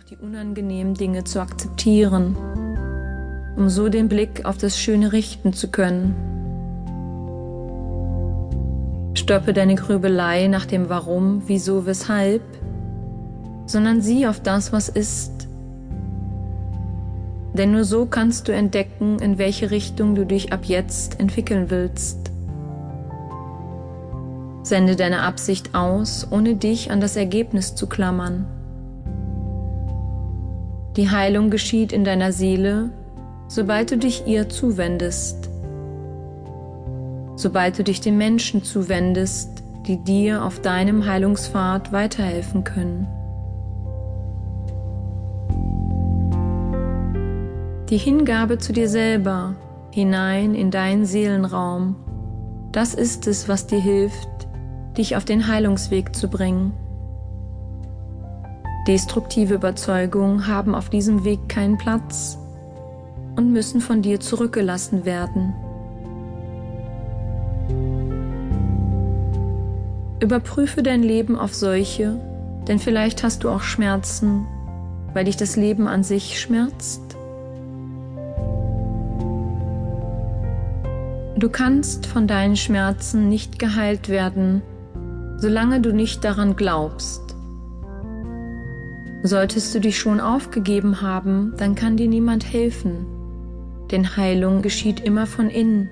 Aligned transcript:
auch 0.00 0.04
die 0.04 0.16
unangenehmen 0.16 0.94
Dinge 0.94 1.24
zu 1.24 1.40
akzeptieren, 1.40 2.36
um 3.56 3.68
so 3.68 3.88
den 3.88 4.08
Blick 4.08 4.44
auf 4.44 4.56
das 4.56 4.78
Schöne 4.78 5.12
richten 5.12 5.52
zu 5.52 5.68
können. 5.68 6.14
Stoppe 9.14 9.52
deine 9.52 9.74
Grübelei 9.74 10.46
nach 10.46 10.64
dem 10.64 10.88
Warum, 10.88 11.42
Wieso, 11.46 11.86
Weshalb, 11.86 12.42
sondern 13.66 14.00
sieh 14.00 14.26
auf 14.26 14.40
das, 14.40 14.72
was 14.72 14.88
ist. 14.88 15.48
Denn 17.54 17.72
nur 17.72 17.84
so 17.84 18.06
kannst 18.06 18.48
du 18.48 18.52
entdecken, 18.52 19.18
in 19.18 19.38
welche 19.38 19.70
Richtung 19.70 20.14
du 20.14 20.24
dich 20.24 20.52
ab 20.52 20.64
jetzt 20.64 21.20
entwickeln 21.20 21.66
willst. 21.68 22.30
Sende 24.62 24.96
deine 24.96 25.22
Absicht 25.22 25.74
aus, 25.74 26.26
ohne 26.30 26.54
dich 26.54 26.90
an 26.90 27.00
das 27.00 27.16
Ergebnis 27.16 27.74
zu 27.74 27.86
klammern. 27.86 28.46
Die 31.00 31.08
Heilung 31.08 31.48
geschieht 31.48 31.94
in 31.94 32.04
deiner 32.04 32.30
Seele, 32.30 32.90
sobald 33.48 33.90
du 33.90 33.96
dich 33.96 34.26
ihr 34.26 34.50
zuwendest, 34.50 35.48
sobald 37.36 37.78
du 37.78 37.84
dich 37.84 38.02
den 38.02 38.18
Menschen 38.18 38.62
zuwendest, 38.64 39.62
die 39.86 39.96
dir 39.96 40.44
auf 40.44 40.60
deinem 40.60 41.06
Heilungspfad 41.06 41.90
weiterhelfen 41.90 42.64
können. 42.64 43.08
Die 47.88 47.96
Hingabe 47.96 48.58
zu 48.58 48.74
dir 48.74 48.90
selber, 48.90 49.54
hinein 49.92 50.54
in 50.54 50.70
deinen 50.70 51.06
Seelenraum, 51.06 51.96
das 52.72 52.92
ist 52.92 53.26
es, 53.26 53.48
was 53.48 53.66
dir 53.66 53.80
hilft, 53.80 54.28
dich 54.98 55.16
auf 55.16 55.24
den 55.24 55.48
Heilungsweg 55.48 56.14
zu 56.14 56.28
bringen. 56.28 56.74
Destruktive 58.90 59.54
Überzeugungen 59.54 60.48
haben 60.48 60.74
auf 60.74 60.90
diesem 60.90 61.22
Weg 61.22 61.48
keinen 61.48 61.78
Platz 61.78 62.36
und 63.36 63.52
müssen 63.52 63.80
von 63.80 64.02
dir 64.02 64.18
zurückgelassen 64.18 65.04
werden. 65.04 65.54
Überprüfe 70.18 70.82
dein 70.82 71.04
Leben 71.04 71.38
auf 71.38 71.54
solche, 71.54 72.18
denn 72.66 72.80
vielleicht 72.80 73.22
hast 73.22 73.44
du 73.44 73.50
auch 73.50 73.62
Schmerzen, 73.62 74.44
weil 75.14 75.26
dich 75.26 75.36
das 75.36 75.54
Leben 75.54 75.86
an 75.86 76.02
sich 76.02 76.40
schmerzt. 76.40 77.16
Du 81.36 81.48
kannst 81.48 82.06
von 82.06 82.26
deinen 82.26 82.56
Schmerzen 82.56 83.28
nicht 83.28 83.60
geheilt 83.60 84.08
werden, 84.08 84.62
solange 85.36 85.80
du 85.80 85.92
nicht 85.92 86.24
daran 86.24 86.56
glaubst. 86.56 87.29
Solltest 89.22 89.74
du 89.74 89.80
dich 89.80 89.98
schon 89.98 90.18
aufgegeben 90.18 91.02
haben, 91.02 91.54
dann 91.58 91.74
kann 91.74 91.96
dir 91.96 92.08
niemand 92.08 92.50
helfen, 92.50 93.06
denn 93.90 94.16
Heilung 94.16 94.62
geschieht 94.62 95.00
immer 95.00 95.26
von 95.26 95.50
innen. 95.50 95.90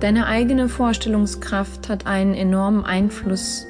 Deine 0.00 0.26
eigene 0.26 0.68
Vorstellungskraft 0.68 1.88
hat 1.88 2.06
einen 2.06 2.34
enormen 2.34 2.84
Einfluss 2.84 3.66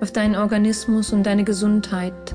auf 0.00 0.12
deinen 0.12 0.36
Organismus 0.36 1.12
und 1.12 1.24
deine 1.24 1.44
Gesundheit. 1.44 2.34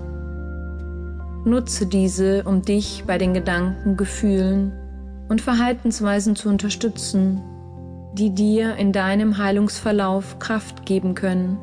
Nutze 1.45 1.86
diese, 1.86 2.44
um 2.44 2.63
dich 2.63 3.03
bei 3.06 3.17
den 3.17 3.34
Gedanken, 3.34 3.97
Gefühlen 3.97 4.73
und 5.30 5.41
Verhaltensweisen 5.41 6.36
zu 6.36 6.50
unterstützen, 6.50 7.41
die 8.13 8.34
dir 8.34 8.75
in 8.75 8.91
deinem 8.91 9.38
Heilungsverlauf 9.38 10.39
Kraft 10.39 10.86
geben 10.86 11.13
können. 11.13 11.59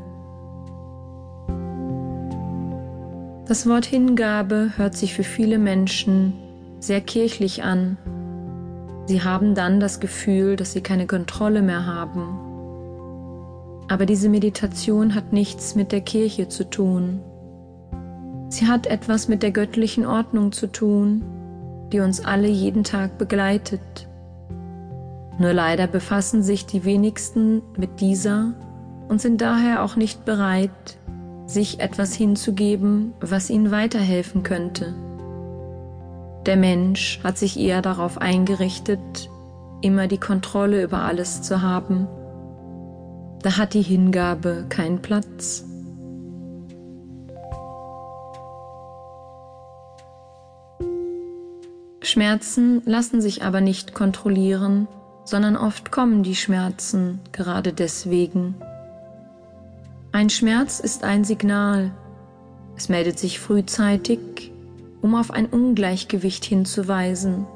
Das 3.49 3.69
Wort 3.69 3.87
Hingabe 3.87 4.73
hört 4.77 4.97
sich 4.97 5.15
für 5.15 5.23
viele 5.23 5.59
Menschen 5.59 6.33
sehr 6.81 7.01
kirchlich 7.01 7.63
an. 7.63 7.97
Sie 9.07 9.23
haben 9.23 9.55
dann 9.55 9.79
das 9.79 10.01
Gefühl, 10.01 10.57
dass 10.57 10.73
sie 10.73 10.81
keine 10.81 11.07
Kontrolle 11.07 11.63
mehr 11.63 11.87
haben. 11.87 12.41
Aber 13.87 14.05
diese 14.05 14.29
Meditation 14.29 15.15
hat 15.15 15.33
nichts 15.33 15.77
mit 15.77 15.93
der 15.93 16.01
Kirche 16.01 16.49
zu 16.49 16.69
tun. 16.69 17.21
Sie 18.49 18.67
hat 18.67 18.89
etwas 18.89 19.29
mit 19.29 19.45
der 19.45 19.53
göttlichen 19.53 20.07
Ordnung 20.07 20.51
zu 20.51 20.67
tun, 20.67 21.23
die 21.93 22.01
uns 22.01 22.25
alle 22.25 22.49
jeden 22.49 22.83
Tag 22.83 23.17
begleitet. 23.17 24.09
Nur 25.39 25.53
leider 25.53 25.87
befassen 25.87 26.43
sich 26.43 26.67
die 26.67 26.85
wenigsten 26.85 27.63
mit 27.77 28.01
dieser 28.01 28.55
und 29.07 29.21
sind 29.21 29.41
daher 29.41 29.85
auch 29.85 29.95
nicht 29.95 30.25
bereit, 30.25 30.99
sich 31.47 31.81
etwas 31.81 32.15
hinzugeben, 32.15 33.15
was 33.21 33.51
ihnen 33.51 33.71
weiterhelfen 33.71 34.43
könnte. 34.43 34.95
Der 36.45 36.57
Mensch 36.57 37.21
hat 37.25 37.39
sich 37.39 37.59
eher 37.59 37.83
darauf 37.83 38.19
eingerichtet, 38.19 39.31
immer 39.81 40.07
die 40.07 40.19
Kontrolle 40.19 40.83
über 40.83 41.03
alles 41.03 41.43
zu 41.43 41.63
haben. 41.63 42.07
Da 43.43 43.57
hat 43.57 43.75
die 43.75 43.83
Hingabe 43.83 44.67
keinen 44.69 45.03
Platz. 45.03 45.65
Schmerzen 52.03 52.83
lassen 52.85 53.21
sich 53.21 53.43
aber 53.43 53.61
nicht 53.61 53.93
kontrollieren, 53.93 54.87
sondern 55.25 55.57
oft 55.57 55.91
kommen 55.91 56.23
die 56.23 56.37
Schmerzen 56.37 57.21
gerade 57.33 57.73
deswegen. 57.73 58.55
Ein 60.17 60.31
Schmerz 60.31 60.81
ist 60.81 61.05
ein 61.05 61.25
Signal. 61.25 61.93
Es 62.75 62.89
meldet 62.89 63.19
sich 63.19 63.39
frühzeitig, 63.39 64.51
um 65.03 65.15
auf 65.15 65.31
ein 65.31 65.45
Ungleichgewicht 65.45 66.43
hinzuweisen. 66.43 67.47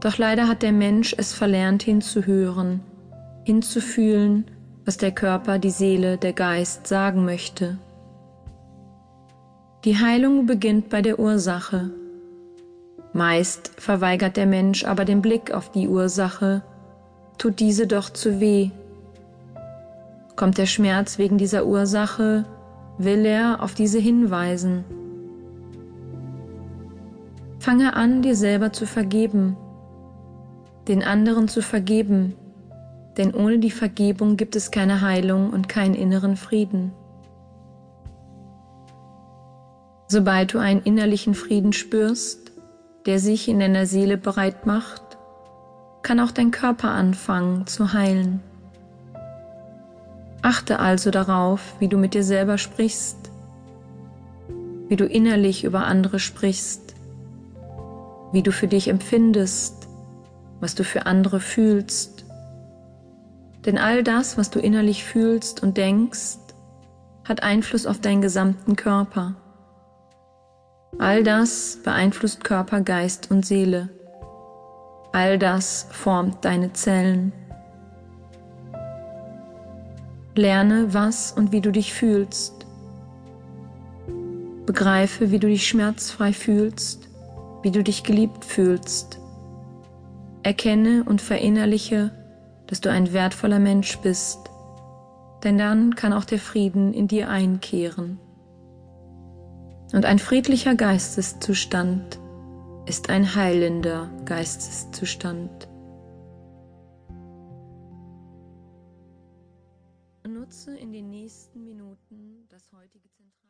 Doch 0.00 0.16
leider 0.16 0.48
hat 0.48 0.62
der 0.62 0.72
Mensch 0.72 1.14
es 1.18 1.34
verlernt 1.34 1.82
hinzuhören, 1.82 2.80
hinzufühlen, 3.44 4.46
was 4.86 4.96
der 4.96 5.12
Körper, 5.12 5.58
die 5.58 5.68
Seele, 5.68 6.16
der 6.16 6.32
Geist 6.32 6.86
sagen 6.86 7.26
möchte. 7.26 7.76
Die 9.84 9.98
Heilung 9.98 10.46
beginnt 10.46 10.88
bei 10.88 11.02
der 11.02 11.18
Ursache. 11.18 11.90
Meist 13.12 13.72
verweigert 13.76 14.38
der 14.38 14.46
Mensch 14.46 14.86
aber 14.86 15.04
den 15.04 15.20
Blick 15.20 15.52
auf 15.52 15.70
die 15.70 15.86
Ursache, 15.86 16.62
tut 17.36 17.60
diese 17.60 17.86
doch 17.86 18.08
zu 18.08 18.40
weh 18.40 18.70
Kommt 20.42 20.58
der 20.58 20.66
Schmerz 20.66 21.18
wegen 21.18 21.38
dieser 21.38 21.66
Ursache, 21.66 22.44
will 22.98 23.24
er 23.24 23.62
auf 23.62 23.74
diese 23.74 24.00
hinweisen. 24.00 24.82
Fange 27.60 27.94
an, 27.94 28.22
dir 28.22 28.34
selber 28.34 28.72
zu 28.72 28.84
vergeben, 28.84 29.56
den 30.88 31.04
anderen 31.04 31.46
zu 31.46 31.62
vergeben, 31.62 32.34
denn 33.16 33.32
ohne 33.32 33.60
die 33.60 33.70
Vergebung 33.70 34.36
gibt 34.36 34.56
es 34.56 34.72
keine 34.72 35.00
Heilung 35.00 35.50
und 35.50 35.68
keinen 35.68 35.94
inneren 35.94 36.34
Frieden. 36.34 36.90
Sobald 40.08 40.54
du 40.54 40.58
einen 40.58 40.82
innerlichen 40.82 41.36
Frieden 41.36 41.72
spürst, 41.72 42.50
der 43.06 43.20
sich 43.20 43.48
in 43.48 43.60
deiner 43.60 43.86
Seele 43.86 44.16
bereit 44.18 44.66
macht, 44.66 45.18
kann 46.02 46.18
auch 46.18 46.32
dein 46.32 46.50
Körper 46.50 46.90
anfangen 46.90 47.68
zu 47.68 47.92
heilen. 47.92 48.40
Achte 50.52 50.80
also 50.80 51.10
darauf, 51.10 51.76
wie 51.78 51.88
du 51.88 51.96
mit 51.96 52.12
dir 52.12 52.22
selber 52.22 52.58
sprichst, 52.58 53.16
wie 54.86 54.96
du 54.96 55.06
innerlich 55.06 55.64
über 55.64 55.86
andere 55.86 56.18
sprichst, 56.18 56.94
wie 58.32 58.42
du 58.42 58.52
für 58.52 58.68
dich 58.68 58.88
empfindest, 58.88 59.88
was 60.60 60.74
du 60.74 60.84
für 60.84 61.06
andere 61.06 61.40
fühlst. 61.40 62.26
Denn 63.64 63.78
all 63.78 64.04
das, 64.04 64.36
was 64.36 64.50
du 64.50 64.58
innerlich 64.58 65.04
fühlst 65.04 65.62
und 65.62 65.78
denkst, 65.78 66.36
hat 67.24 67.42
Einfluss 67.42 67.86
auf 67.86 68.02
deinen 68.02 68.20
gesamten 68.20 68.76
Körper. 68.76 69.36
All 70.98 71.22
das 71.22 71.78
beeinflusst 71.82 72.44
Körper, 72.44 72.82
Geist 72.82 73.30
und 73.30 73.46
Seele. 73.46 73.88
All 75.14 75.38
das 75.38 75.86
formt 75.92 76.44
deine 76.44 76.74
Zellen. 76.74 77.32
Lerne, 80.34 80.94
was 80.94 81.32
und 81.32 81.52
wie 81.52 81.60
du 81.60 81.70
dich 81.70 81.92
fühlst. 81.92 82.66
Begreife, 84.64 85.30
wie 85.30 85.38
du 85.38 85.48
dich 85.48 85.66
schmerzfrei 85.66 86.32
fühlst, 86.32 87.08
wie 87.62 87.70
du 87.70 87.82
dich 87.82 88.02
geliebt 88.02 88.44
fühlst. 88.44 89.18
Erkenne 90.42 91.04
und 91.04 91.20
verinnerliche, 91.20 92.10
dass 92.66 92.80
du 92.80 92.90
ein 92.90 93.12
wertvoller 93.12 93.58
Mensch 93.58 93.98
bist, 93.98 94.38
denn 95.44 95.58
dann 95.58 95.94
kann 95.96 96.12
auch 96.12 96.24
der 96.24 96.38
Frieden 96.38 96.94
in 96.94 97.08
dir 97.08 97.28
einkehren. 97.28 98.18
Und 99.92 100.06
ein 100.06 100.18
friedlicher 100.18 100.74
Geisteszustand 100.74 102.18
ist 102.86 103.10
ein 103.10 103.34
heilender 103.34 104.10
Geisteszustand. 104.24 105.68
Nutze 110.28 110.76
in 110.76 110.92
den 110.92 111.10
nächsten 111.10 111.64
Minuten 111.64 112.46
das 112.48 112.70
heutige 112.72 113.10
Zentrum. 113.10 113.41